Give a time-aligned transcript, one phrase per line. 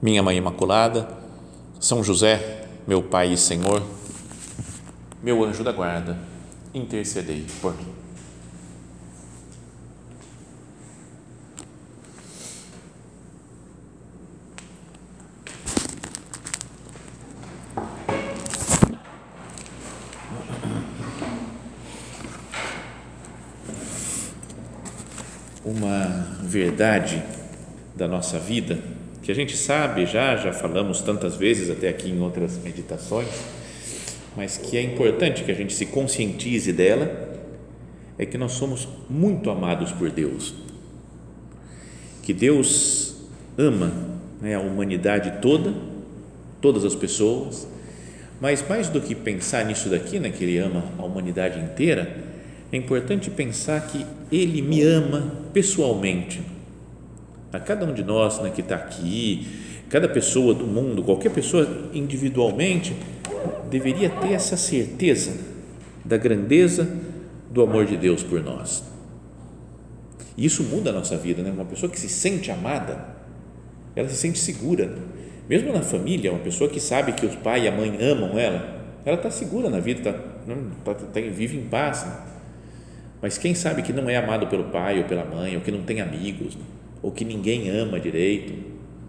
[0.00, 1.08] minha Mãe Imaculada,
[1.80, 3.82] São José, meu Pai e Senhor,
[5.22, 6.18] meu anjo da guarda,
[6.74, 7.94] intercedei por mim.
[25.64, 27.22] Uma verdade
[27.96, 28.95] da nossa vida
[29.26, 33.26] que a gente sabe já, já falamos tantas vezes até aqui em outras meditações,
[34.36, 37.36] mas que é importante que a gente se conscientize dela,
[38.16, 40.54] é que nós somos muito amados por Deus.
[42.22, 43.16] Que Deus
[43.58, 43.92] ama
[44.40, 45.74] né, a humanidade toda,
[46.60, 47.66] todas as pessoas,
[48.40, 52.16] mas mais do que pensar nisso daqui, né, que Ele ama a humanidade inteira,
[52.70, 56.54] é importante pensar que Ele me ama pessoalmente
[57.52, 59.46] a cada um de nós né, que está aqui,
[59.88, 62.96] cada pessoa do mundo, qualquer pessoa individualmente,
[63.70, 65.32] deveria ter essa certeza
[66.04, 66.88] da grandeza
[67.50, 68.84] do amor de Deus por nós.
[70.36, 71.50] E isso muda a nossa vida, né?
[71.50, 73.16] Uma pessoa que se sente amada,
[73.94, 74.94] ela se sente segura.
[75.48, 78.76] Mesmo na família, uma pessoa que sabe que os pai e a mãe amam ela,
[79.04, 80.18] ela está segura na vida, tá,
[80.84, 82.04] tá, tá, vive em paz.
[82.04, 82.12] Né?
[83.22, 85.82] Mas quem sabe que não é amado pelo pai ou pela mãe, ou que não
[85.82, 86.62] tem amigos, né?
[87.02, 88.54] Ou que ninguém ama direito,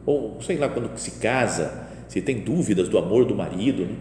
[0.05, 3.95] ou sei lá, quando se casa, se tem dúvidas do amor do marido, né?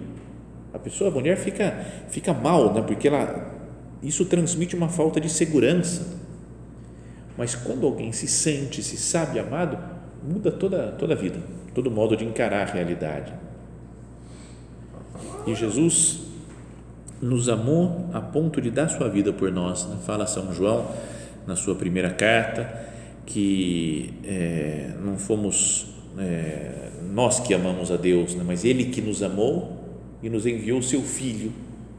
[0.72, 2.82] a pessoa, a mulher fica, fica mal, né?
[2.82, 3.52] porque ela,
[4.02, 6.16] isso transmite uma falta de segurança.
[7.36, 9.78] Mas quando alguém se sente, se sabe amado,
[10.22, 11.38] muda toda, toda a vida,
[11.74, 13.32] todo modo de encarar a realidade.
[15.46, 16.20] E Jesus
[17.20, 19.96] nos amou a ponto de dar sua vida por nós, né?
[20.04, 20.90] fala São João
[21.46, 22.94] na sua primeira carta
[23.26, 28.44] que é, não fomos é, nós que amamos a Deus, né?
[28.46, 29.84] mas Ele que nos amou
[30.22, 31.52] e nos enviou o Seu Filho,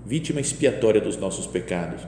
[0.06, 2.02] vítima expiatória dos nossos pecados.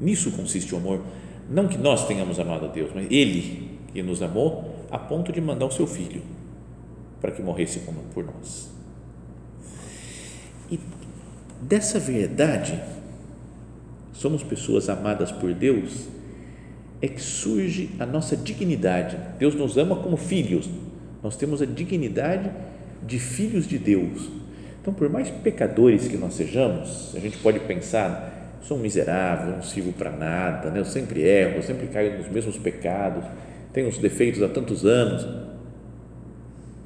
[0.00, 1.02] Nisso consiste o amor.
[1.48, 5.40] Não que nós tenhamos amado a Deus, mas Ele que nos amou a ponto de
[5.40, 6.22] mandar o Seu Filho
[7.20, 7.80] para que morresse
[8.12, 8.70] por nós.
[10.70, 10.80] E
[11.60, 12.80] dessa verdade,
[14.12, 16.08] somos pessoas amadas por Deus
[17.00, 19.16] é que surge a nossa dignidade.
[19.38, 20.68] Deus nos ama como filhos.
[21.22, 22.50] Nós temos a dignidade
[23.06, 24.30] de filhos de Deus.
[24.80, 29.62] Então, por mais pecadores que nós sejamos, a gente pode pensar, sou um miserável, não
[29.62, 30.78] sirvo para nada, né?
[30.78, 33.24] eu sempre erro, eu sempre caio nos mesmos pecados,
[33.72, 35.26] tenho os defeitos há tantos anos.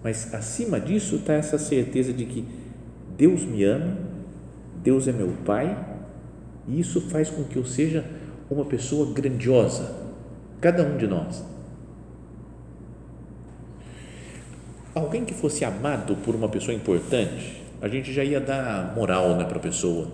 [0.02, 2.44] Mas acima disso está essa certeza de que
[3.18, 3.98] Deus me ama,
[4.82, 5.76] Deus é meu Pai,
[6.66, 8.02] e isso faz com que eu seja
[8.50, 9.94] uma pessoa grandiosa,
[10.60, 11.44] cada um de nós.
[14.92, 19.44] Alguém que fosse amado por uma pessoa importante, a gente já ia dar moral né,
[19.44, 20.08] para a pessoa.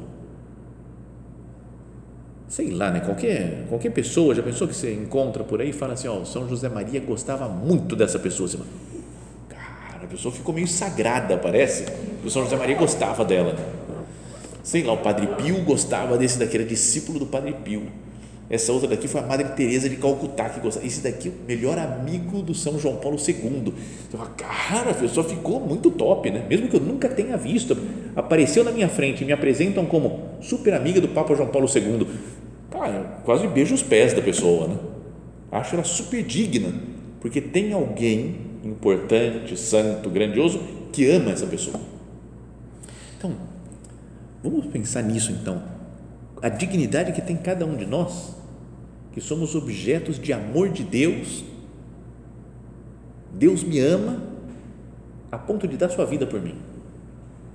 [2.46, 3.00] Sei lá, né?
[3.00, 6.48] Qualquer, qualquer pessoa, já pensou que você encontra por aí e fala assim: Ó, São
[6.48, 8.48] José Maria gostava muito dessa pessoa.
[8.48, 8.68] Você fala,
[9.48, 11.86] cara, a pessoa ficou meio sagrada, parece.
[12.24, 13.56] O São José Maria gostava dela.
[14.62, 17.82] Sei lá, o Padre Pio gostava desse daqui, era discípulo do Padre Pio
[18.48, 20.86] essa outra daqui foi a Madre Teresa de Calcutá que gostava.
[20.86, 23.74] Esse daqui é o melhor amigo do São João Paulo II.
[24.12, 26.46] Eu falo, cara, a pessoa ficou muito top, né?
[26.48, 27.76] Mesmo que eu nunca tenha visto,
[28.14, 32.06] apareceu na minha frente e me apresentam como super amiga do Papa João Paulo II.
[32.70, 34.76] Cara, quase beijo os pés da pessoa, né?
[35.50, 36.72] Acho ela super digna,
[37.20, 40.60] porque tem alguém importante, santo, grandioso
[40.92, 41.80] que ama essa pessoa.
[43.18, 43.32] Então,
[44.42, 45.75] vamos pensar nisso então.
[46.42, 48.36] A dignidade que tem cada um de nós
[49.16, 51.42] que somos objetos de amor de Deus.
[53.32, 54.22] Deus me ama
[55.32, 56.54] a ponto de dar sua vida por mim.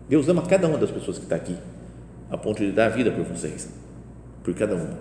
[0.10, 1.56] Deus ama cada uma das pessoas que está aqui,
[2.32, 3.70] a ponto de dar a vida por vocês,
[4.44, 4.98] por cada uma.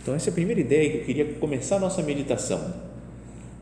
[0.00, 2.72] Então, essa é a primeira ideia que eu queria começar a nossa meditação,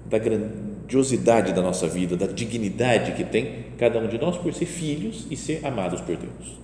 [0.05, 4.67] da grandiosidade da nossa vida, da dignidade que tem cada um de nós por ser
[4.67, 6.61] filhos e ser amados por Deus.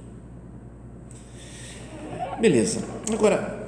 [2.40, 3.58] Beleza, agora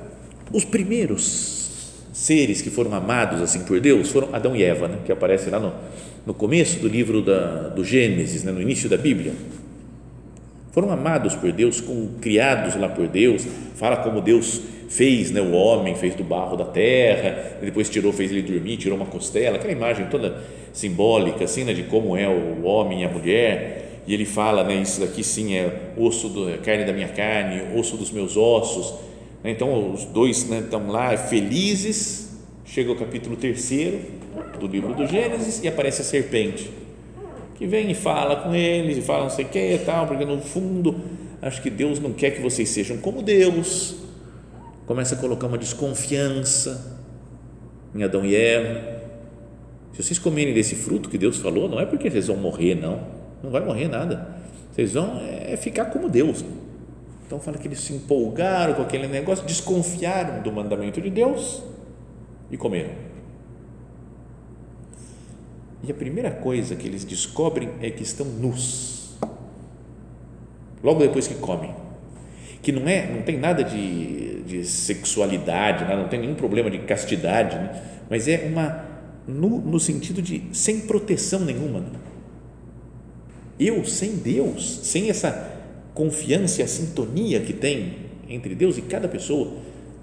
[0.52, 4.98] os primeiros seres que foram amados assim por Deus foram Adão e Eva, né?
[5.04, 5.72] que aparece lá no,
[6.24, 8.52] no começo do livro da, do Gênesis, né?
[8.52, 9.32] no início da Bíblia.
[10.70, 13.44] Foram amados por Deus, com, criados lá por Deus,
[13.74, 18.30] fala como Deus fez né, o homem, fez do barro da terra, depois tirou, fez
[18.30, 22.62] ele dormir, tirou uma costela, aquela imagem toda simbólica assim, né, de como é o
[22.62, 26.58] homem e a mulher, e ele fala, né, isso daqui sim é osso, do, é
[26.58, 28.92] carne da minha carne, osso dos meus ossos,
[29.40, 34.00] né, então os dois né, estão lá felizes, chega o capítulo terceiro
[34.58, 36.68] do livro do Gênesis e aparece a serpente,
[37.54, 40.24] que vem e fala com eles, e fala não sei o que e tal, porque
[40.24, 41.00] no fundo
[41.40, 43.94] acho que Deus não quer que vocês sejam como Deus,
[44.88, 47.00] começa a colocar uma desconfiança
[47.94, 49.02] em Adão e Eva.
[49.92, 53.19] Se vocês comerem desse fruto que Deus falou, não é porque vocês vão morrer, não.
[53.42, 54.36] Não vai morrer nada.
[54.72, 56.44] Vocês vão é, ficar como Deus.
[57.26, 61.62] Então fala que eles se empolgaram com aquele negócio, desconfiaram do mandamento de Deus
[62.50, 62.90] e comeram.
[65.82, 69.16] E a primeira coisa que eles descobrem é que estão nus.
[70.82, 71.74] Logo depois que comem
[72.62, 75.96] que não é, não tem nada de, de sexualidade, né?
[75.96, 77.82] não tem nenhum problema de castidade, né?
[78.08, 78.84] mas é uma
[79.26, 81.80] no, no sentido de sem proteção nenhuma.
[81.80, 81.86] Né?
[83.60, 85.58] Eu sem Deus, sem essa
[85.92, 87.94] confiança e a sintonia que tem
[88.26, 89.52] entre Deus e cada pessoa,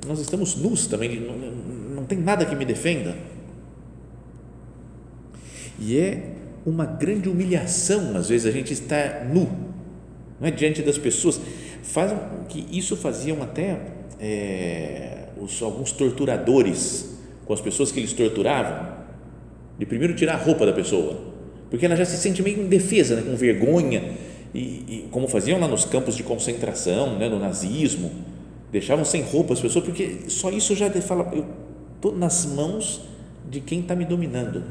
[0.05, 1.35] nós estamos nus também, não,
[1.95, 3.17] não tem nada que me defenda.
[5.79, 6.33] E é
[6.65, 9.49] uma grande humilhação, às vezes, a gente está nu,
[10.39, 10.51] não é?
[10.51, 11.39] Diante das pessoas.
[11.81, 12.13] Faz
[12.49, 13.79] que isso faziam até
[14.19, 18.97] é, os, alguns torturadores com as pessoas que eles torturavam,
[19.79, 21.36] de primeiro tirar a roupa da pessoa,
[21.69, 24.15] porque ela já se sente meio indefesa, né, com vergonha,
[24.53, 28.11] e, e, como faziam lá nos campos de concentração, né, no nazismo,
[28.71, 31.45] deixavam sem roupa as pessoas, porque só isso já fala, eu
[31.95, 33.01] estou nas mãos
[33.49, 34.63] de quem está me dominando.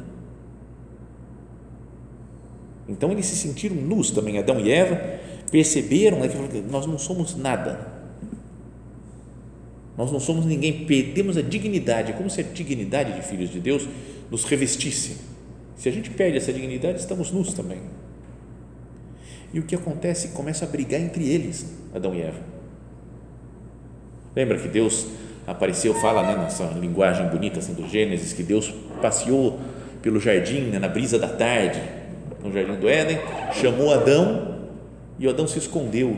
[2.88, 5.00] Então eles se sentiram nus também, Adão e Eva,
[5.50, 7.94] perceberam né, que nós não somos nada.
[9.96, 13.88] Nós não somos ninguém, perdemos a dignidade, como se a dignidade de filhos de Deus
[14.30, 15.35] nos revestisse.
[15.76, 17.80] Se a gente perde essa dignidade, estamos nus também.
[19.52, 20.28] E o que acontece?
[20.28, 22.40] Começa a brigar entre eles, Adão e Eva.
[24.34, 25.06] Lembra que Deus
[25.46, 29.58] apareceu, fala né, nessa linguagem bonita assim, do Gênesis, que Deus passeou
[30.02, 31.80] pelo jardim, né, na brisa da tarde,
[32.42, 33.18] no jardim do Éden,
[33.52, 34.68] chamou Adão
[35.18, 36.16] e Adão se escondeu.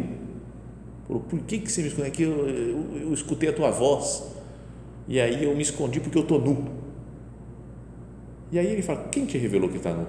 [1.06, 2.08] Falou, por que, que você me escondeu?
[2.08, 4.24] Aqui eu, eu, eu escutei a tua voz.
[5.06, 6.77] E aí eu me escondi porque eu estou nu.
[8.50, 10.06] E aí ele fala, quem te revelou que está nu?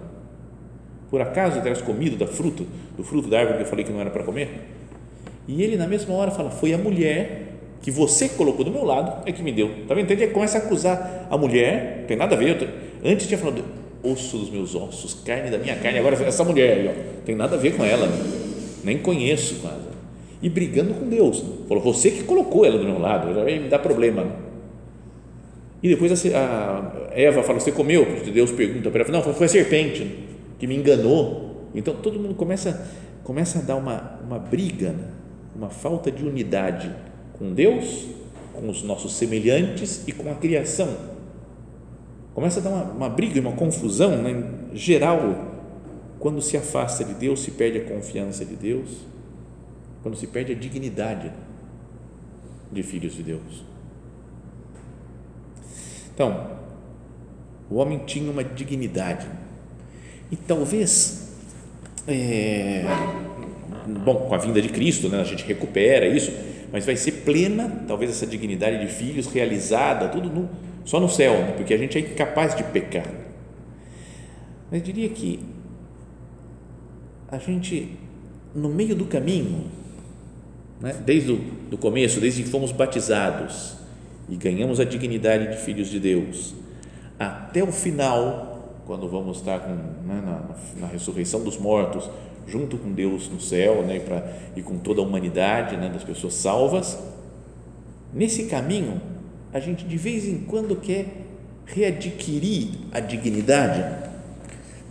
[1.10, 2.64] Por acaso terás comido da fruta,
[2.96, 4.50] do fruto da árvore que eu falei que não era para comer?
[5.48, 7.48] E ele na mesma hora fala, foi a mulher
[7.82, 9.70] que você colocou do meu lado é que me deu.
[9.88, 10.12] Tá vendo?
[10.12, 12.70] Então ele começa a acusar a mulher, tem nada a ver.
[13.04, 13.64] Antes tinha falado
[14.04, 17.56] osso dos meus ossos, carne da minha carne, agora essa mulher aí, ó, tem nada
[17.56, 18.08] a ver com ela
[18.84, 19.90] nem conheço quase.
[20.42, 21.44] E brigando com Deus.
[21.68, 24.26] Falou, você que colocou ela do meu lado, já me dar problema.
[25.82, 28.06] E depois a, Eva fala, você comeu?
[28.34, 30.28] Deus pergunta para ela, não, foi a serpente
[30.58, 31.70] que me enganou.
[31.74, 32.86] Então todo mundo começa,
[33.24, 35.06] começa a dar uma, uma briga, né?
[35.56, 36.94] uma falta de unidade
[37.38, 38.08] com Deus,
[38.54, 40.90] com os nossos semelhantes e com a criação.
[42.34, 44.44] Começa a dar uma, uma briga uma confusão né,
[44.74, 45.58] geral
[46.20, 49.06] quando se afasta de Deus, se perde a confiança de Deus,
[50.04, 51.32] quando se perde a dignidade
[52.72, 53.69] de filhos de Deus.
[56.20, 56.50] Então,
[57.70, 59.26] o homem tinha uma dignidade
[60.30, 61.34] e talvez,
[62.06, 62.84] é,
[64.04, 66.34] bom, com a vinda de Cristo, né, a gente recupera isso,
[66.74, 70.50] mas vai ser plena, talvez essa dignidade de filhos realizada, tudo no,
[70.84, 73.08] só no céu, né, porque a gente é incapaz de pecar.
[74.70, 75.40] Mas diria que
[77.30, 77.98] a gente,
[78.54, 79.68] no meio do caminho,
[80.82, 83.79] né, desde o do começo, desde que fomos batizados
[84.30, 86.54] e ganhamos a dignidade de filhos de Deus,
[87.18, 92.10] até o final, quando vamos estar com, né, na, na, ressurreição dos mortos,
[92.48, 96.04] junto com Deus no céu né, e, pra, e com toda a humanidade né, das
[96.04, 96.98] pessoas salvas,
[98.14, 99.02] nesse caminho,
[99.52, 101.06] a gente de vez em quando quer
[101.66, 104.10] readquirir a dignidade.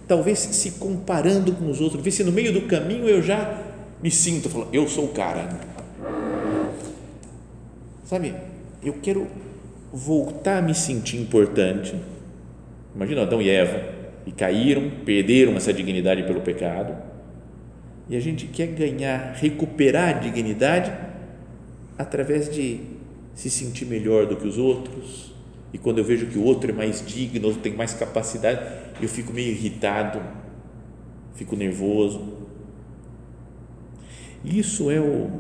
[0.07, 3.63] Talvez se comparando com os outros, ver se no meio do caminho eu já
[4.03, 5.49] me sinto eu sou o cara.
[8.05, 8.35] Sabe,
[8.83, 9.27] eu quero
[9.93, 11.95] voltar a me sentir importante.
[12.95, 13.95] Imagina Adão e Eva,
[14.27, 16.97] e caíram, perderam essa dignidade pelo pecado.
[18.09, 20.93] E a gente quer ganhar, recuperar a dignidade
[21.97, 22.81] através de
[23.35, 25.35] se sentir melhor do que os outros,
[25.73, 28.61] e quando eu vejo que o outro é mais digno, tem mais capacidade,
[29.01, 30.21] eu fico meio irritado,
[31.35, 32.39] fico nervoso.
[34.45, 35.31] Isso é o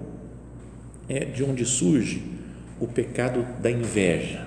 [1.08, 2.37] é de onde surge
[2.80, 4.46] o pecado da inveja.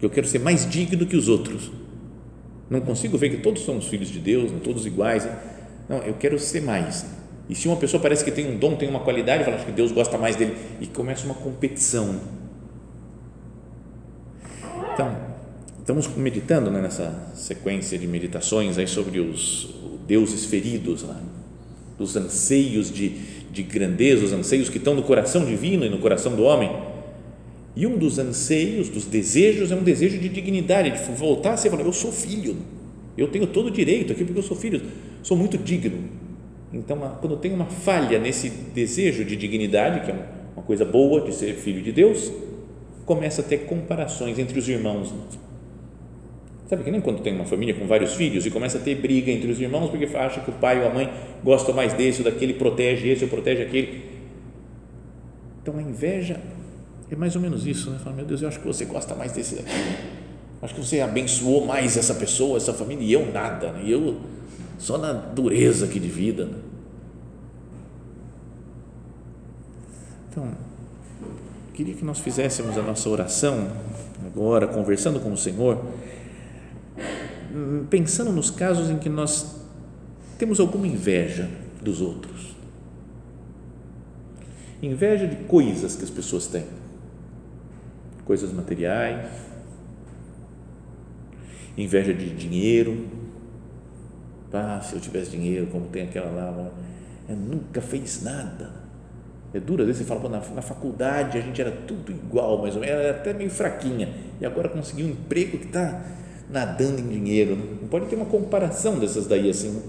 [0.00, 1.70] Eu quero ser mais digno que os outros.
[2.68, 5.26] Não consigo ver que todos somos filhos de Deus, todos iguais.
[5.88, 7.06] Não, eu quero ser mais.
[7.48, 9.92] E se uma pessoa parece que tem um dom, tem uma qualidade, fala que Deus
[9.92, 12.20] gosta mais dele e começa uma competição.
[14.94, 15.16] Então,
[15.78, 19.74] estamos meditando né, nessa sequência de meditações aí sobre os
[20.06, 21.16] deuses feridos, né,
[21.98, 23.08] dos anseios de,
[23.54, 26.70] de grandeza, os anseios que estão no coração divino e no coração do homem.
[27.76, 31.72] E um dos anseios, dos desejos, é um desejo de dignidade, de voltar a ser,
[31.72, 32.56] eu sou filho,
[33.16, 34.82] eu tenho todo o direito aqui porque eu sou filho,
[35.22, 36.24] sou muito digno
[36.74, 40.14] então, quando tem uma falha nesse desejo de dignidade, que é
[40.56, 42.32] uma coisa boa de ser filho de Deus,
[43.06, 45.14] começa a ter comparações entre os irmãos.
[46.68, 49.30] Sabe que nem quando tem uma família com vários filhos e começa a ter briga
[49.30, 52.24] entre os irmãos porque acha que o pai ou a mãe gosta mais desse ou
[52.24, 54.04] daquele, protege esse ou protege aquele.
[55.62, 56.40] Então a inveja
[57.10, 57.98] é mais ou menos isso, né?
[58.02, 59.70] Fala, meu Deus, eu acho que você gosta mais desse daqui.
[60.62, 63.72] Acho que você abençoou mais essa pessoa, essa família e eu nada.
[63.72, 63.82] Né?
[63.84, 64.16] E eu
[64.78, 66.46] só na dureza aqui de vida.
[66.46, 66.58] Né?
[70.30, 70.48] Então,
[71.74, 73.68] queria que nós fizéssemos a nossa oração
[74.26, 75.84] agora, conversando com o Senhor,
[77.88, 79.56] pensando nos casos em que nós
[80.38, 81.48] temos alguma inveja
[81.82, 82.54] dos outros.
[84.82, 86.66] Inveja de coisas que as pessoas têm,
[88.24, 89.26] coisas materiais,
[91.76, 93.06] inveja de dinheiro,
[94.52, 96.70] ah, se eu tivesse dinheiro, como tem aquela lá,
[97.28, 98.84] nunca fez nada.
[99.52, 102.62] É duro, às vezes você fala, na, na faculdade a gente era tudo igual, ou
[102.62, 106.04] menos, era até meio fraquinha, e agora conseguiu um emprego que está
[106.54, 107.56] nadando em dinheiro.
[107.82, 109.82] Não pode ter uma comparação dessas daí assim.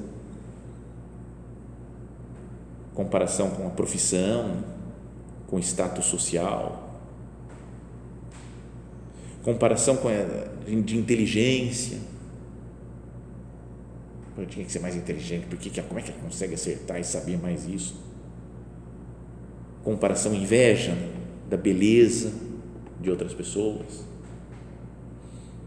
[2.94, 4.64] Comparação com a profissão,
[5.48, 7.00] com o status social,
[9.44, 10.14] comparação com a,
[10.66, 12.00] de inteligência
[14.38, 17.38] eu tinha que ser mais inteligente, porque como é que ela consegue acertar e saber
[17.38, 17.96] mais isso?
[19.84, 20.94] Comparação, inveja
[21.50, 22.34] da beleza
[23.00, 24.04] de outras pessoas.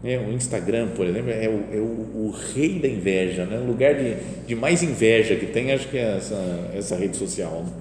[0.01, 3.59] É, o Instagram, por exemplo, é o, é o, o rei da inveja, né?
[3.59, 4.15] o lugar de,
[4.47, 7.63] de mais inveja que tem, acho que é essa, essa rede social.
[7.65, 7.71] Né?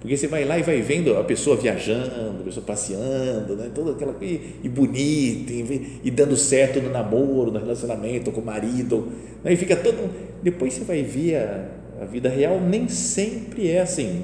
[0.00, 3.70] Porque você vai lá e vai vendo a pessoa viajando, a pessoa passeando, né?
[3.74, 8.44] toda aquela e, e bonita, e, e, dando certo no namoro, no relacionamento com o
[8.44, 9.08] marido,
[9.44, 9.52] né?
[9.52, 10.10] e fica todo.
[10.42, 11.68] Depois você vai ver a,
[12.00, 14.22] a vida real, nem sempre é assim.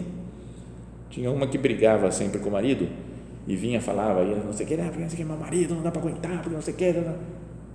[1.11, 2.89] Tinha uma que brigava sempre com o marido
[3.47, 5.37] e vinha, falava, e não sei o que, ah, porque não sei o que, meu
[5.37, 6.95] marido não dá para aguentar, porque não sei o que.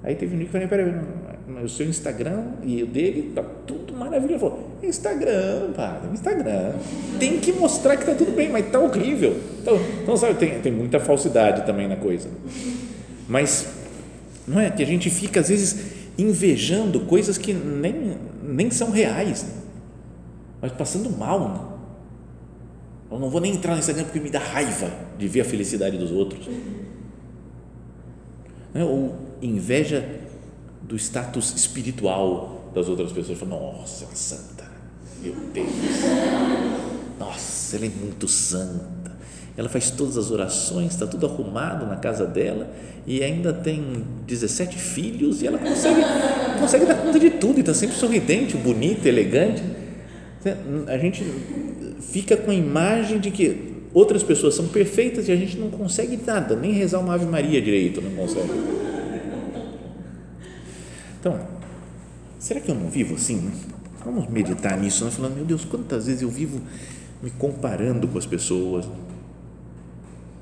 [0.02, 3.44] Aí teve um dia que eu falei, peraí, o seu Instagram e o dele, tá
[3.68, 4.30] tudo maravilhoso.
[4.30, 6.74] Ele falou, Instagram, padre, Instagram.
[7.20, 9.36] Tem que mostrar que tá tudo bem, mas tá horrível.
[9.62, 12.30] Então, então sabe, tem, tem muita falsidade também na coisa.
[13.28, 13.68] Mas,
[14.48, 14.72] não é?
[14.72, 19.50] Que a gente fica, às vezes, invejando coisas que nem, nem são reais, né?
[20.62, 21.40] mas passando mal.
[21.40, 21.79] Né?
[23.12, 25.98] Eu não vou nem entrar no Instagram porque me dá raiva de ver a felicidade
[25.98, 26.48] dos outros.
[28.74, 28.84] Né?
[28.84, 30.08] Ou inveja
[30.82, 33.42] do status espiritual das outras pessoas.
[33.42, 34.66] Nossa, ela é santa,
[35.22, 35.70] meu Deus,
[37.20, 39.10] nossa, ela é muito santa.
[39.58, 42.72] Ela faz todas as orações, está tudo arrumado na casa dela
[43.06, 46.02] e ainda tem 17 filhos e ela consegue,
[46.58, 49.62] consegue dar conta de tudo e está sempre sorridente, bonita, elegante.
[50.88, 51.26] A gente
[52.00, 56.18] fica com a imagem de que outras pessoas são perfeitas e a gente não consegue
[56.26, 58.50] nada, nem rezar uma Ave Maria direito, não consegue.
[61.20, 61.40] Então,
[62.40, 63.38] será que eu não vivo assim?
[63.38, 63.52] Né?
[64.06, 65.12] Vamos meditar nisso, né?
[65.12, 66.62] falando, meu Deus, quantas vezes eu vivo
[67.22, 68.88] me comparando com as pessoas,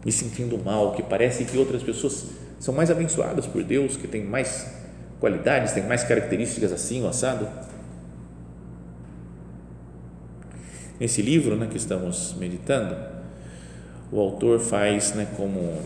[0.05, 2.27] me sentindo mal, que parece que outras pessoas
[2.59, 4.67] são mais abençoadas por Deus, que têm mais
[5.19, 7.47] qualidades, têm mais características assim, assado.
[10.99, 12.95] Nesse livro né, que estamos meditando,
[14.11, 15.79] o autor faz né, como,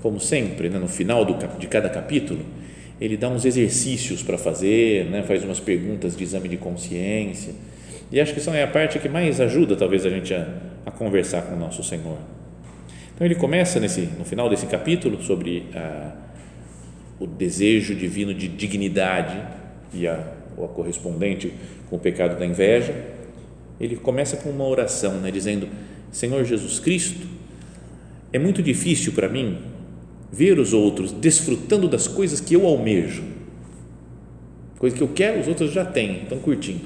[0.00, 2.44] como sempre, né, no final do, de cada capítulo,
[3.00, 7.54] ele dá uns exercícios para fazer, né, faz umas perguntas de exame de consciência,
[8.12, 10.46] e acho que essa é a parte que mais ajuda, talvez, a gente a,
[10.84, 12.18] a conversar com o nosso Senhor.
[13.14, 16.12] Então, ele começa nesse, no final desse capítulo sobre a,
[17.20, 19.38] o desejo divino de dignidade
[19.92, 21.52] e a, a correspondente
[21.88, 23.19] com o pecado da inveja.
[23.80, 25.68] Ele começa com uma oração, né, dizendo:
[26.12, 27.26] Senhor Jesus Cristo,
[28.32, 29.58] é muito difícil para mim
[30.30, 33.24] ver os outros desfrutando das coisas que eu almejo.
[34.78, 36.84] Coisa que eu quero, os outros já têm, estão curtindo.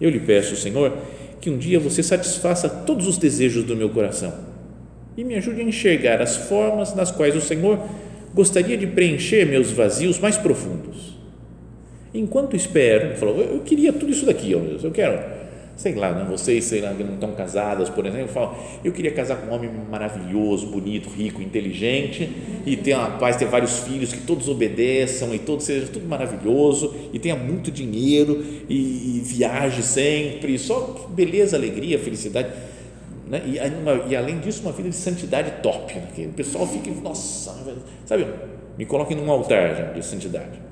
[0.00, 0.96] Eu lhe peço, Senhor,
[1.40, 4.34] que um dia você satisfaça todos os desejos do meu coração
[5.16, 7.78] e me ajude a enxergar as formas nas quais o Senhor
[8.34, 11.13] gostaria de preencher meus vazios mais profundos.
[12.14, 15.44] Enquanto espero, ele falou, eu queria tudo isso daqui, ó eu quero
[15.76, 16.24] sei lá, né?
[16.28, 18.54] vocês, sei lá, que não estão casadas, por exemplo, falam,
[18.84, 22.30] eu queria casar com um homem maravilhoso, bonito, rico, inteligente
[22.64, 26.94] e ter uma paz, ter vários filhos que todos obedeçam e todos seja tudo maravilhoso
[27.12, 32.50] e tenha muito dinheiro e, e viaje sempre, só beleza, alegria, felicidade.
[33.28, 33.42] Né?
[33.46, 35.92] E, uma, e, além disso, uma vida de santidade top.
[35.94, 36.26] Né?
[36.26, 37.52] o pessoal fica, nossa,
[38.06, 38.26] sabe,
[38.78, 40.63] me coloquem num altar já, de santidade.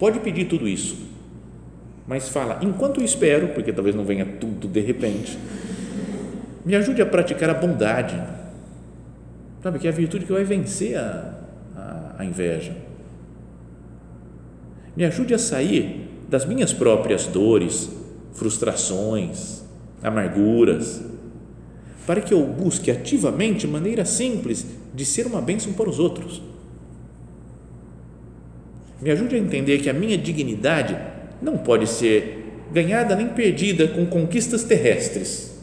[0.00, 0.96] Pode pedir tudo isso,
[2.08, 5.38] mas fala, enquanto eu espero, porque talvez não venha tudo de repente,
[6.64, 8.18] me ajude a praticar a bondade,
[9.62, 11.34] sabe, que é a virtude que vai vencer a,
[11.76, 12.74] a, a inveja.
[14.96, 17.90] Me ajude a sair das minhas próprias dores,
[18.32, 19.62] frustrações,
[20.02, 21.02] amarguras,
[22.06, 24.64] para que eu busque ativamente maneira simples
[24.94, 26.40] de ser uma bênção para os outros.
[29.00, 30.96] Me ajude a entender que a minha dignidade
[31.40, 35.58] não pode ser ganhada nem perdida com conquistas terrestres,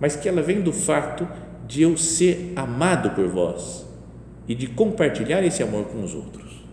[0.00, 1.28] mas que ela vem do fato
[1.66, 3.86] de eu ser amado por vós
[4.48, 6.64] e de compartilhar esse amor com os outros.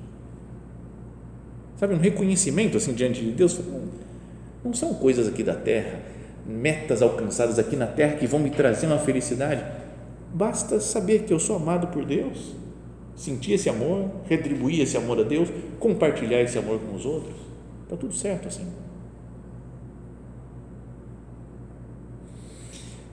[1.78, 3.60] Sabe, um reconhecimento assim diante de Deus,
[4.64, 6.00] não são coisas aqui da terra,
[6.46, 9.64] metas alcançadas aqui na terra que vão me trazer uma felicidade.
[10.34, 12.61] Basta saber que eu sou amado por Deus
[13.22, 15.50] sentir esse amor, retribuir esse amor a Deus,
[15.80, 17.36] compartilhar esse amor com os outros.
[17.84, 18.66] Está tudo certo assim.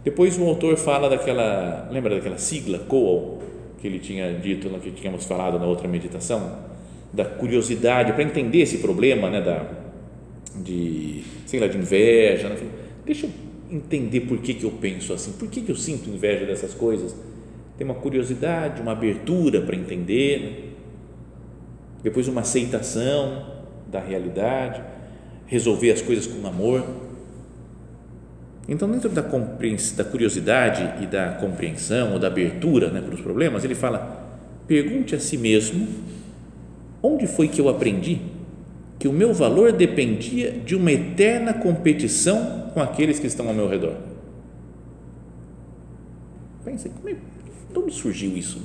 [0.02, 3.38] Depois o autor fala daquela, lembra daquela sigla COAL
[3.78, 6.58] que ele tinha dito, que tínhamos falado na outra meditação,
[7.12, 9.66] da curiosidade para entender esse problema, né, da
[10.56, 12.48] de, sei lá, de inveja.
[12.48, 12.56] Né?
[13.04, 13.30] Deixa eu
[13.70, 17.14] entender por que, que eu penso assim, por que, que eu sinto inveja dessas coisas
[17.78, 20.68] tem uma curiosidade, uma abertura para entender, né?
[22.02, 23.46] depois uma aceitação
[23.86, 24.82] da realidade,
[25.46, 26.84] resolver as coisas com amor.
[28.68, 33.64] Então, dentro da, da curiosidade e da compreensão ou da abertura né, para os problemas,
[33.64, 34.26] ele fala:
[34.66, 35.86] pergunte a si mesmo
[37.00, 38.20] onde foi que eu aprendi
[38.98, 43.68] que o meu valor dependia de uma eterna competição com aqueles que estão ao meu
[43.68, 43.94] redor.
[46.64, 47.37] Pense, como é
[47.78, 48.60] de onde surgiu isso?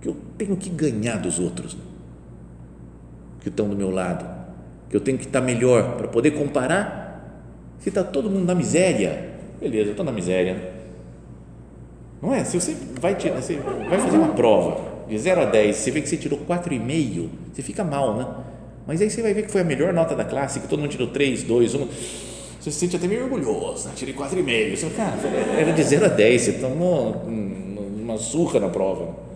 [0.00, 1.76] Que eu tenho que ganhar dos outros,
[3.40, 4.24] que estão do meu lado,
[4.88, 7.08] que eu tenho que estar melhor para poder comparar.
[7.78, 10.72] Se está todo mundo na miséria, beleza, eu estou na miséria.
[12.20, 12.44] Não é?
[12.44, 16.00] Se você vai, tirar, você vai fazer uma prova de 0 a 10, você vê
[16.00, 18.26] que você tirou 4,5, você fica mal, né?
[18.86, 20.90] Mas aí você vai ver que foi a melhor nota da classe, que todo mundo
[20.90, 21.88] tirou 3, 2, 1.
[22.60, 23.94] Você se sente até meio orgulhoso, né?
[23.96, 24.76] tirei 4,5.
[24.76, 25.16] Você, cara,
[25.58, 27.24] era de 0 a 10, você tomou
[28.10, 29.30] uma surra na prova.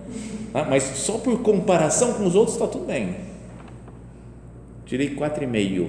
[0.52, 3.16] Ah, mas só por comparação com os outros está tudo bem.
[4.87, 5.88] Tirei 4,5.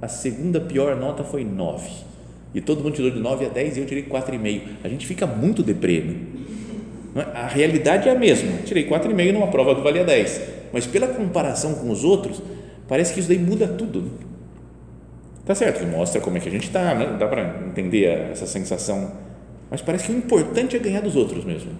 [0.00, 1.88] A segunda pior nota foi 9.
[2.54, 4.62] E todo mundo tirou de 9 a 10 e eu tirei 4,5.
[4.84, 6.16] A gente fica muito deprê, né?
[7.16, 7.36] É?
[7.36, 8.58] A realidade é a mesma.
[8.64, 10.40] Tirei 4,5 numa prova que valia 10.
[10.72, 12.40] Mas pela comparação com os outros,
[12.86, 14.02] parece que isso daí muda tudo.
[14.02, 14.10] Né?
[15.44, 17.16] Tá certo mostra como é que a gente está, né?
[17.18, 19.10] dá para entender essa sensação.
[19.68, 21.72] Mas parece que o importante é ganhar dos outros mesmo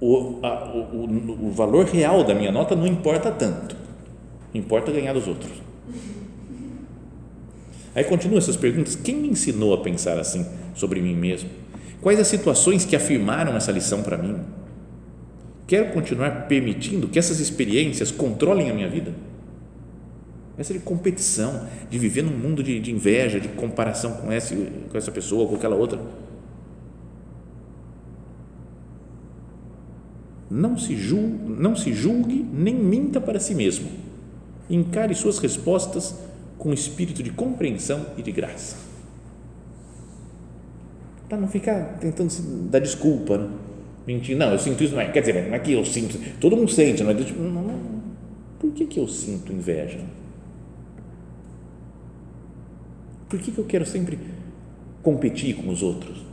[0.00, 3.76] o, a, o, o valor real da minha nota não importa tanto,
[4.54, 5.52] importa ganhar dos outros.
[7.94, 11.50] Aí continua essas perguntas: quem me ensinou a pensar assim sobre mim mesmo?
[12.00, 14.38] Quais as situações que afirmaram essa lição para mim?
[15.66, 19.14] Quero continuar permitindo que essas experiências controlem a minha vida?
[20.56, 24.54] Essa de competição, de viver num mundo de, de inveja, de comparação com essa,
[24.90, 26.00] com essa pessoa, com aquela outra
[30.50, 33.88] Não se, julgue, não se julgue nem minta para si mesmo.
[34.68, 36.14] Encare suas respostas
[36.58, 38.76] com espírito de compreensão e de graça.
[41.28, 42.32] Para não ficar tentando
[42.68, 43.50] dar desculpa, né?
[44.06, 44.36] mentir.
[44.36, 46.70] Não, eu sinto isso, não é, quer dizer, não é que eu sinto, todo mundo
[46.70, 47.14] sente, não é?
[47.14, 47.80] Tipo, não, não,
[48.58, 50.00] por que, que eu sinto inveja?
[53.28, 54.18] Por que, que eu quero sempre
[55.02, 56.29] competir com os outros?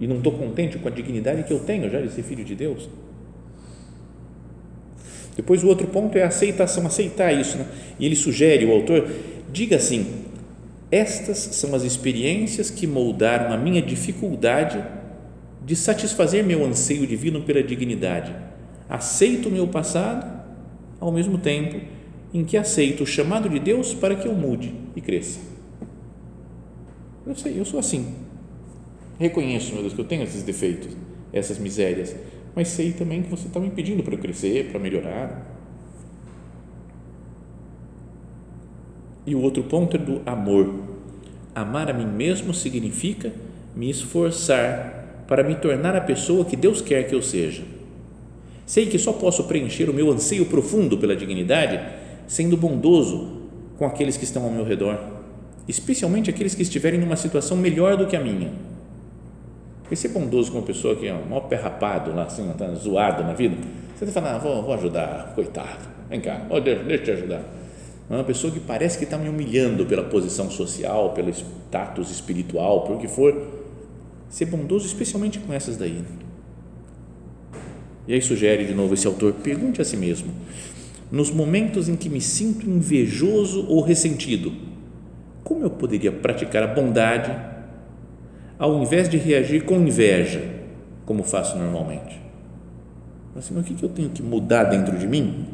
[0.00, 2.54] E não estou contente com a dignidade que eu tenho já de ser filho de
[2.54, 2.88] Deus.
[5.36, 7.58] Depois o outro ponto é a aceitação, aceitar isso.
[7.58, 7.66] Né?
[7.98, 9.08] E ele sugere, o autor,
[9.52, 10.06] diga assim:
[10.90, 14.82] Estas são as experiências que moldaram a minha dificuldade
[15.64, 18.34] de satisfazer meu anseio divino pela dignidade.
[18.88, 20.44] Aceito o meu passado,
[21.00, 21.80] ao mesmo tempo
[22.32, 25.40] em que aceito o chamado de Deus para que eu mude e cresça.
[27.26, 28.14] Eu sei, eu sou assim.
[29.18, 30.96] Reconheço, meu Deus, que eu tenho esses defeitos,
[31.32, 32.14] essas misérias,
[32.54, 35.54] mas sei também que você está me pedindo para eu crescer, para melhorar.
[39.26, 40.74] E o outro ponto é do amor.
[41.54, 43.32] Amar a mim mesmo significa
[43.74, 47.64] me esforçar para me tornar a pessoa que Deus quer que eu seja.
[48.64, 51.80] Sei que só posso preencher o meu anseio profundo pela dignidade
[52.26, 53.42] sendo bondoso
[53.76, 54.98] com aqueles que estão ao meu redor,
[55.68, 58.50] especialmente aqueles que estiverem numa situação melhor do que a minha.
[59.86, 62.66] Porque ser bondoso com uma pessoa que é um maior pé rapado, lá assim, está
[62.74, 63.56] zoado na vida,
[63.96, 67.42] você está falando, ah, vou, vou ajudar, coitado, vem cá, deixa, deixa eu te ajudar
[68.08, 72.96] uma pessoa que parece que está me humilhando pela posição social, pelo status espiritual, por
[72.96, 73.34] o que for,
[74.28, 76.04] ser bondoso especialmente com essas daí.
[78.06, 80.32] E aí sugere de novo esse autor, pergunte a si mesmo,
[81.10, 84.52] nos momentos em que me sinto invejoso ou ressentido,
[85.42, 87.55] como eu poderia praticar a bondade
[88.58, 90.42] ao invés de reagir com inveja,
[91.04, 92.20] como faço normalmente?
[93.36, 95.46] Assim, mas o que eu tenho que mudar dentro de mim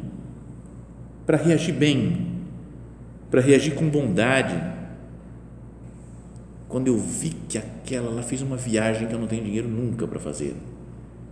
[1.25, 2.33] para reagir bem
[3.33, 4.53] para reagir com bondade.
[6.69, 10.07] Quando eu vi que aquela, ela fez uma viagem que eu não tenho dinheiro nunca
[10.07, 10.55] para fazer,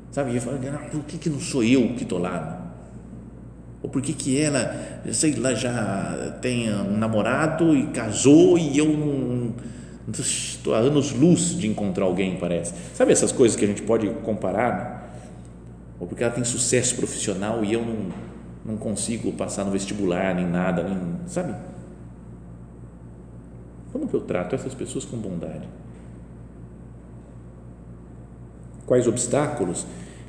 [0.09, 0.31] sabe?
[0.31, 2.73] E eu falei, ah, por que, que não sou eu que estou lá?
[3.83, 8.87] Ou por que, que ela, sei lá, já tem um namorado e casou e eu
[8.87, 9.53] não
[10.09, 12.73] estou há anos luz de encontrar alguém, parece.
[12.93, 15.01] Sabe essas coisas que a gente pode comparar?
[15.99, 18.07] Ou porque ela tem sucesso profissional e eu não,
[18.65, 21.53] não consigo passar no vestibular, nem nada, nem, sabe?
[23.91, 25.67] Como que eu trato essas pessoas com bondade?
[28.85, 29.85] Quais obstáculos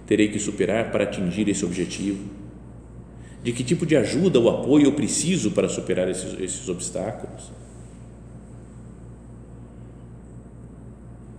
[0.06, 2.24] terei que superar para atingir esse objetivo?
[3.42, 7.50] De que tipo de ajuda ou apoio eu preciso para superar esses, esses obstáculos?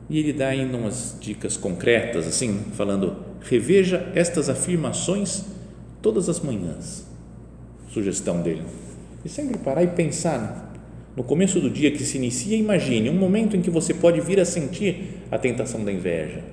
[0.09, 5.45] E ele dá ainda umas dicas concretas, assim, falando: reveja estas afirmações
[6.01, 7.07] todas as manhãs.
[7.89, 8.63] Sugestão dele.
[9.23, 10.73] E sempre parar e pensar
[11.15, 14.39] no começo do dia que se inicia, imagine um momento em que você pode vir
[14.39, 16.43] a sentir a tentação da inveja.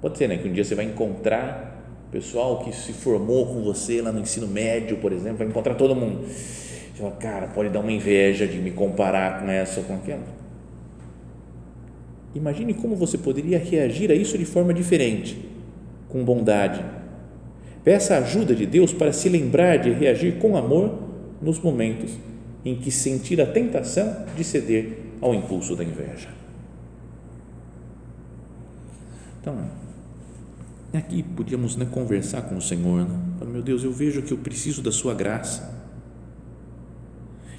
[0.00, 1.68] Pode ser, né, que um dia você vai encontrar
[2.10, 5.94] pessoal que se formou com você lá no ensino médio, por exemplo, vai encontrar todo
[5.94, 6.26] mundo.
[6.26, 10.24] Você fala, cara, pode dar uma inveja de me comparar com essa ou com aquela.
[12.34, 15.38] Imagine como você poderia reagir a isso de forma diferente,
[16.08, 16.84] com bondade.
[17.82, 20.98] Peça a ajuda de Deus para se lembrar de reagir com amor
[21.40, 22.12] nos momentos
[22.64, 26.28] em que sentir a tentação de ceder ao impulso da inveja.
[29.40, 29.56] Então,
[30.92, 33.46] aqui podíamos né, conversar com o Senhor, né?
[33.46, 35.78] meu Deus, eu vejo que eu preciso da Sua graça,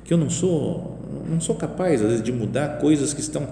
[0.04, 3.48] que eu não sou, não sou capaz às vezes de mudar coisas que estão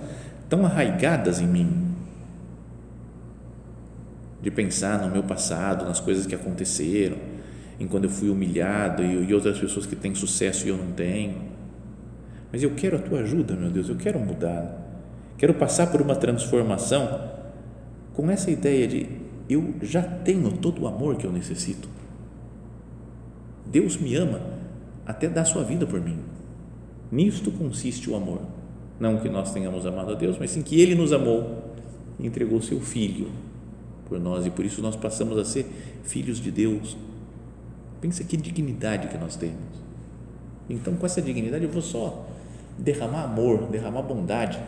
[0.49, 1.95] tão arraigadas em mim,
[4.41, 7.17] de pensar no meu passado, nas coisas que aconteceram,
[7.79, 10.91] em quando eu fui humilhado e, e outras pessoas que têm sucesso e eu não
[10.91, 11.41] tenho.
[12.51, 14.86] Mas eu quero a tua ajuda, meu Deus, eu quero mudar.
[15.38, 17.29] Quero passar por uma transformação
[18.13, 19.07] com essa ideia de
[19.49, 21.88] eu já tenho todo o amor que eu necessito.
[23.65, 24.41] Deus me ama
[25.05, 26.19] até dar sua vida por mim.
[27.12, 28.41] Nisto consiste o amor.
[28.99, 31.75] Não que nós tenhamos amado a Deus, mas sim que Ele nos amou
[32.19, 33.29] e entregou seu Filho
[34.07, 35.65] por nós e por isso nós passamos a ser
[36.03, 36.95] filhos de Deus
[37.99, 39.57] Pensa que dignidade que nós temos.
[40.69, 42.27] Então, com essa dignidade, eu vou só
[42.77, 44.60] derramar amor, derramar bondade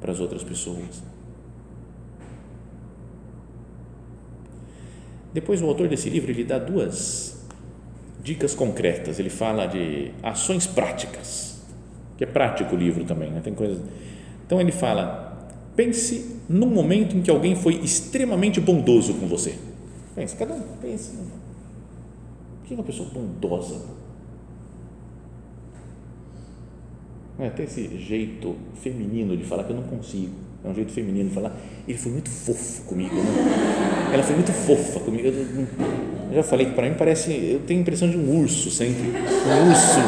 [0.00, 1.02] para as outras pessoas.
[5.32, 7.42] Depois, o autor desse livro ele dá duas
[8.22, 9.18] dicas concretas.
[9.18, 11.57] Ele fala de ações práticas,
[12.18, 13.40] que é prático o livro também, né?
[13.42, 13.78] Tem coisas.
[14.44, 19.54] Então ele fala: pense num momento em que alguém foi extremamente bondoso com você.
[20.14, 21.16] Pense, cada um pense
[22.64, 23.80] que é uma pessoa bondosa?
[27.38, 30.34] É até esse jeito feminino de falar que eu não consigo.
[30.64, 31.56] É um jeito feminino de falar.
[31.86, 33.14] Ele foi muito fofo comigo.
[33.14, 34.10] Né?
[34.12, 35.28] Ela foi muito fofa comigo.
[35.28, 37.32] Eu, eu já falei que para mim parece.
[37.32, 39.08] Eu tenho a impressão de um urso sempre.
[39.08, 40.00] Um urso,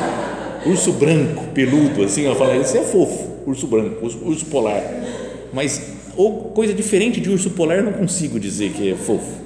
[0.67, 2.27] urso branco, peludo, assim.
[2.27, 4.83] Ela fala, esse é fofo, urso branco, urso, urso polar.
[5.53, 9.41] Mas, ou coisa diferente de urso polar, eu não consigo dizer que é fofo.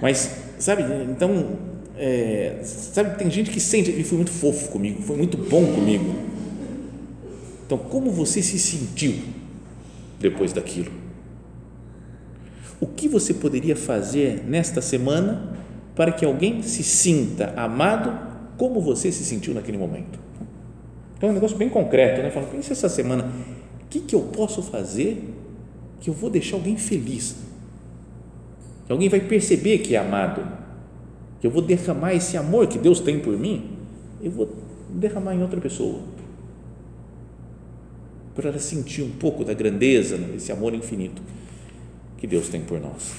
[0.00, 1.56] Mas, sabe, então
[1.96, 6.14] é, sabe, tem gente que sente, ele foi muito fofo comigo, foi muito bom comigo.
[7.66, 9.14] Então, como você se sentiu
[10.18, 10.92] depois daquilo?
[12.80, 15.56] O que você poderia fazer nesta semana
[15.94, 20.23] para que alguém se sinta amado como você se sentiu naquele momento?
[21.16, 22.30] Então, é um negócio bem concreto, né?
[22.30, 23.30] Fala, pensa essa semana,
[23.82, 25.22] o que, que eu posso fazer
[26.00, 27.36] que eu vou deixar alguém feliz?
[28.86, 30.46] Que alguém vai perceber que é amado,
[31.40, 33.78] que eu vou derramar esse amor que Deus tem por mim,
[34.22, 34.48] eu vou
[34.90, 36.00] derramar em outra pessoa
[38.34, 41.22] para ela sentir um pouco da grandeza desse amor infinito
[42.18, 43.14] que Deus tem por nós.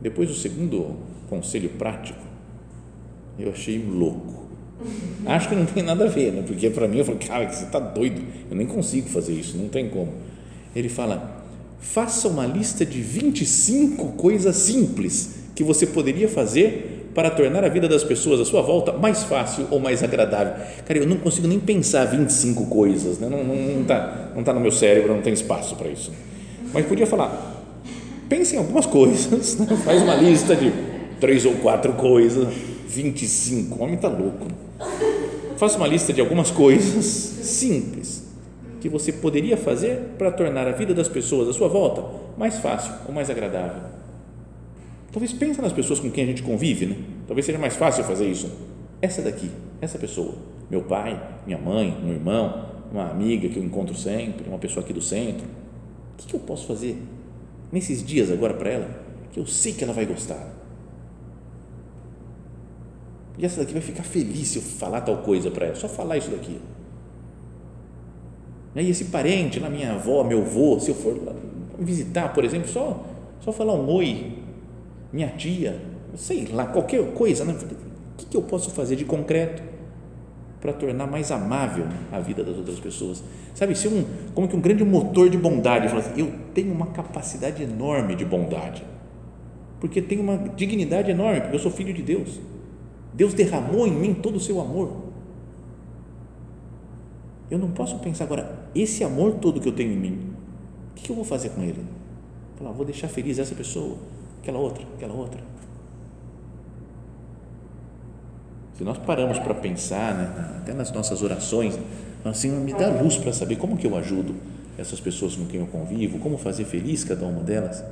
[0.00, 0.96] Depois, o segundo
[1.28, 2.20] conselho prático,
[3.38, 4.49] eu achei louco.
[5.26, 6.42] Acho que não tem nada a ver, né?
[6.46, 9.68] porque para mim eu falo, cara, você está doido, eu nem consigo fazer isso, não
[9.68, 10.12] tem como.
[10.74, 11.44] Ele fala,
[11.80, 17.88] faça uma lista de 25 coisas simples que você poderia fazer para tornar a vida
[17.88, 20.54] das pessoas à sua volta mais fácil ou mais agradável.
[20.86, 23.28] Cara, eu não consigo nem pensar 25 coisas, né?
[23.28, 26.12] não está não, não tá, não tá no meu cérebro, não tem espaço para isso.
[26.72, 27.62] Mas podia falar,
[28.28, 29.66] pense em algumas coisas, né?
[29.84, 30.72] faz uma lista de
[31.18, 32.48] três ou quatro coisas,
[32.88, 34.46] 25, o homem está louco.
[35.56, 38.28] Faça uma lista de algumas coisas simples
[38.80, 42.02] que você poderia fazer para tornar a vida das pessoas à sua volta
[42.38, 44.00] mais fácil ou mais agradável
[45.12, 46.96] Talvez pense nas pessoas com quem a gente convive, né?
[47.26, 48.50] Talvez seja mais fácil fazer isso.
[49.02, 50.34] Essa daqui, essa pessoa,
[50.70, 54.92] meu pai, minha mãe, meu irmão, uma amiga que eu encontro sempre, uma pessoa aqui
[54.92, 55.46] do centro.
[56.14, 56.96] O que, eu posso fazer
[57.72, 58.88] nesses dias agora para ela
[59.32, 60.59] que eu sei que ela vai gostar?
[63.38, 65.74] E essa daqui vai ficar feliz se eu falar tal coisa para ela.
[65.74, 66.60] Só falar isso daqui.
[68.74, 71.34] E aí esse parente, lá minha avó, meu avô, se eu for
[71.78, 73.04] visitar, por exemplo, só
[73.40, 74.34] só falar um oi,
[75.12, 75.80] minha tia,
[76.14, 77.54] sei lá, qualquer coisa, né?
[77.54, 79.62] o que eu posso fazer de concreto
[80.60, 83.24] para tornar mais amável a vida das outras pessoas?
[83.54, 87.62] Sabe, ser um, como que um grande motor de bondade, assim, eu tenho uma capacidade
[87.62, 88.84] enorme de bondade,
[89.80, 92.38] porque tenho uma dignidade enorme, porque eu sou filho de Deus.
[93.12, 95.10] Deus derramou em mim todo o seu amor.
[97.50, 100.32] Eu não posso pensar agora, esse amor todo que eu tenho em mim,
[100.92, 101.84] o que eu vou fazer com ele?
[102.56, 103.96] Falar, vou deixar feliz essa pessoa
[104.40, 105.40] aquela outra, aquela outra.
[108.76, 111.78] Se nós paramos para pensar, né, até nas nossas orações,
[112.24, 114.34] assim, me dá luz para saber como que eu ajudo
[114.78, 117.84] essas pessoas com quem eu convivo, como fazer feliz cada uma delas.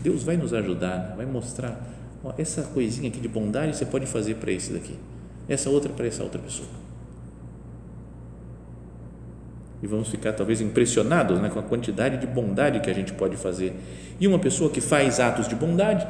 [0.00, 1.78] Deus vai nos ajudar, vai mostrar,
[2.24, 4.96] ó, essa coisinha aqui de bondade você pode fazer para esse daqui,
[5.48, 6.68] essa outra para essa outra pessoa.
[9.82, 13.36] E vamos ficar talvez impressionados né, com a quantidade de bondade que a gente pode
[13.36, 13.74] fazer
[14.20, 16.06] e uma pessoa que faz atos de bondade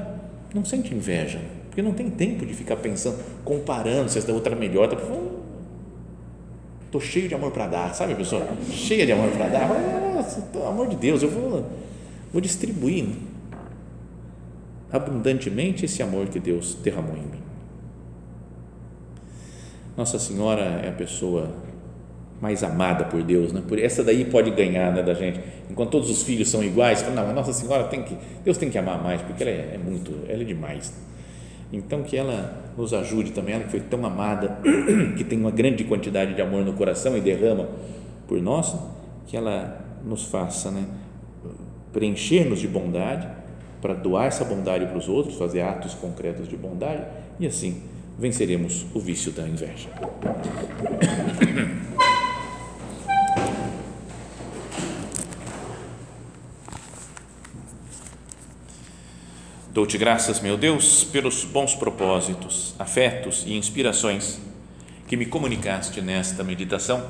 [0.53, 4.59] não sente inveja, porque não tem tempo de ficar pensando, comparando se essa outra é
[4.59, 4.89] melhor.
[4.89, 4.97] Tá,
[6.85, 8.45] Estou cheio de amor para dar, sabe, pessoa?
[8.69, 9.69] Cheia de amor para dar.
[10.13, 11.65] Nossa, pelo amor de Deus, eu vou,
[12.33, 13.05] vou distribuir
[14.93, 17.43] abundantemente esse amor que Deus derramou em mim.
[19.97, 21.51] Nossa Senhora é a pessoa
[22.41, 23.63] mais amada por Deus, né?
[23.67, 25.41] Por essa daí pode ganhar, né, da gente.
[25.69, 28.79] Enquanto todos os filhos são iguais, não, a Nossa Senhora tem que, Deus tem que
[28.79, 30.93] amar mais, porque ela é, é muito, ela é demais.
[31.73, 34.59] Então que ela nos ajude também, ela que foi tão amada,
[35.17, 37.69] que tem uma grande quantidade de amor no coração e derrama
[38.27, 38.75] por nós,
[39.27, 40.85] que ela nos faça, né,
[41.93, 43.40] preencher-nos de bondade
[43.81, 47.05] para doar essa bondade para os outros, fazer atos concretos de bondade
[47.39, 47.83] e assim
[48.19, 49.89] venceremos o vício da inveja.
[59.73, 64.41] Dou-te graças, meu Deus, pelos bons propósitos, afetos e inspirações
[65.07, 67.09] que me comunicaste nesta meditação.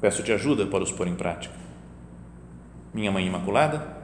[0.00, 1.54] Peço-te ajuda para os pôr em prática.
[2.94, 4.03] Minha Mãe Imaculada,